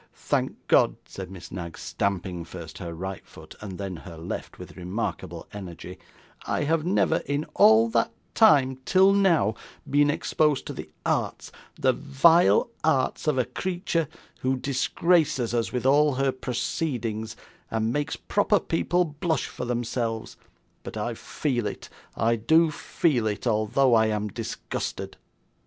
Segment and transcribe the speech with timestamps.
[0.15, 4.75] Thank God,' said Miss Knag, stamping first her right foot and then her left with
[4.75, 5.99] remarkable energy,
[6.47, 9.53] 'I have never in all that time, till now,
[9.87, 14.07] been exposed to the arts, the vile arts, of a creature,
[14.39, 17.35] who disgraces us with all her proceedings,
[17.69, 20.35] and makes proper people blush for themselves.
[20.81, 25.17] But I feel it, I do feel it, although I am disgusted.